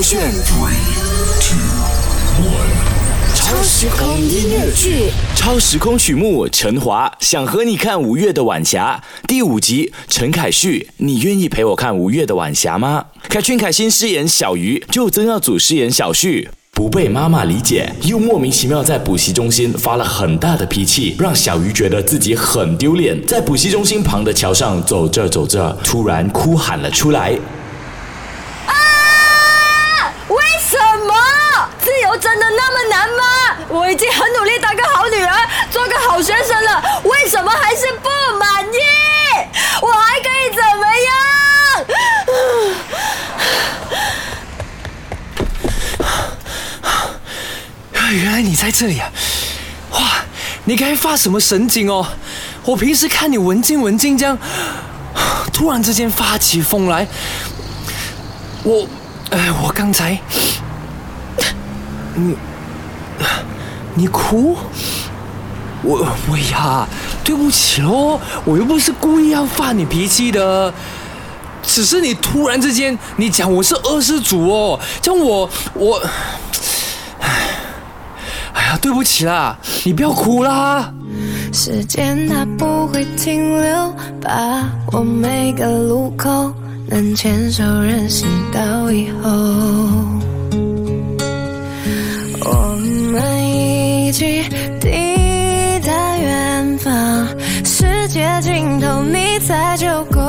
[0.00, 0.18] 勾选。
[3.34, 13.04] 超时空音乐剧，超时空曲目，陈华想和你看五月的晚霞第五集，陈凯旭，你愿意陪我看五月的晚霞吗？
[13.28, 16.48] 凯俊凯欣饰演小鱼，就曾耀祖饰演小旭。
[16.72, 23.22] 不被妈妈理解，又莫名其妙在补习中心发了很大的脾气，让小鱼觉得自己很丢脸。
[23.26, 27.38] 在补习中心旁的桥上走着走着，突然哭喊了出来。
[30.28, 30.76] 为什
[31.08, 31.12] 么
[32.10, 33.22] 自由真的那么难吗？
[33.68, 38.78] 我已经很努力当个好女儿，做个好学生了，为什么还是不满意？
[39.80, 41.10] 我还可以怎么样？
[48.12, 49.08] 原来你在这里啊！
[49.92, 50.24] 哇，
[50.64, 52.04] 你该发什么神经哦？
[52.64, 54.36] 我平时看你文静文静这样，
[55.52, 57.06] 突然之间发起疯来，
[58.64, 58.88] 我。
[59.30, 60.18] 哎，我刚才，
[62.14, 62.36] 你，
[63.94, 64.56] 你哭？
[65.82, 66.86] 我我呀，
[67.24, 70.70] 对不起喽，我又不是故意要发你脾气的，
[71.62, 76.02] 只是你突然之间你讲我是二世祖哦，叫我我，
[78.52, 80.92] 哎呀，对不起啦，你不要哭啦。
[81.52, 86.52] 时间它不会停留，把我每个路口。
[86.92, 89.30] 能牵手任性到以后，
[94.10, 94.42] 一起
[94.80, 94.90] 抵
[95.86, 97.28] 达远方，
[97.64, 100.20] 世界尽头你在就够。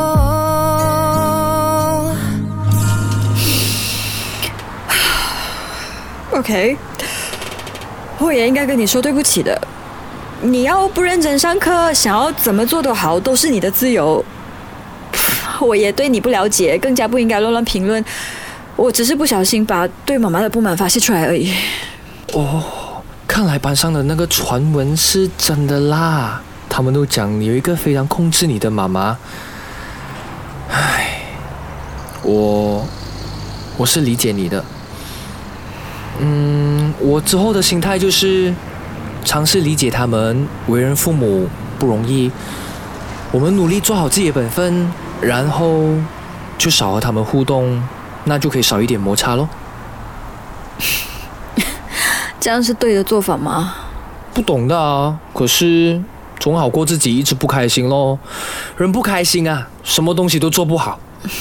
[6.38, 6.78] OK，
[8.20, 9.60] 我也应该跟你说对不起的。
[10.44, 14.24] 你要不认真上课，想要怎么做都好，都是你的自由。
[15.60, 18.06] 我也对你不了解，更加不应该乱乱评论。
[18.76, 21.52] 我只是不小心把对妈妈的不满发泄出来而已。
[22.34, 22.64] 哦，
[23.32, 26.42] 看来班上的那个传闻是真的啦。
[26.68, 29.18] 他们都讲你有一个非常控制你的妈妈。
[30.70, 31.22] 唉，
[32.24, 32.86] 我
[33.78, 34.62] 我是理解你的。
[36.20, 38.54] 嗯，我之后的心态就是
[39.24, 40.46] 尝试理解他们。
[40.68, 41.48] 为人父母
[41.80, 42.30] 不容易，
[43.32, 44.92] 我们努力做好自己的本分。
[45.22, 45.86] 然后
[46.58, 47.82] 就少和他们互动，
[48.26, 49.48] 那就可以少一点摩擦喽。
[52.42, 53.74] 这样是对的做法吗？
[54.34, 56.02] 不懂的啊，可是
[56.40, 58.18] 总好过自己一直不开心喽。
[58.78, 61.00] 人不开心啊，什么东西都做不好。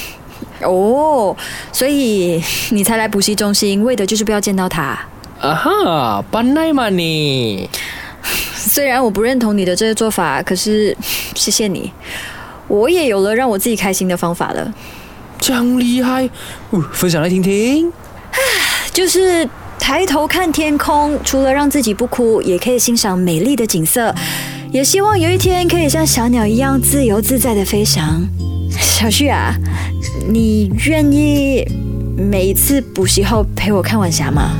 [0.60, 1.34] 哦，
[1.72, 4.98] 所以你才来补习中心，为的就是不要见到他。
[5.40, 7.70] 啊哈，班奈嘛你。
[8.54, 10.94] 虽然我不认同你的这个做法，可是
[11.34, 11.90] 谢谢你。
[12.68, 14.70] 我也有了让我自己开心的方法了，
[15.38, 16.28] 这样厉害，
[16.92, 17.90] 分享来听听。
[18.92, 19.48] 就是
[19.80, 24.14] 抬头看天空，除了让自己不哭，也可以欣赏美丽的景色。
[24.70, 28.22] 也希望有一天可以像小鸟一样自由自在的飞翔。
[28.70, 29.52] 小旭啊，
[30.28, 31.64] 你愿意
[32.16, 34.52] 每一次补习后陪我看晚霞吗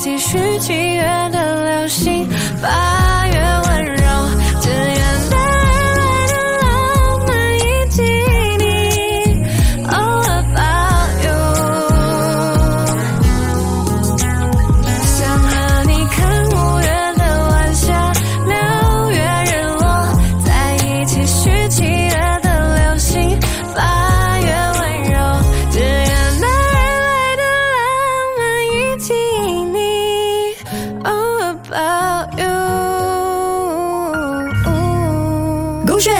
[0.00, 2.26] 继续七月的流星
[2.62, 3.19] 把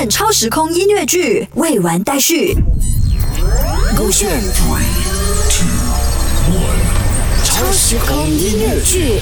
[0.07, 2.57] 超时空音乐剧未完待续。
[3.97, 4.31] 勾选
[7.45, 9.21] 超时空音乐剧。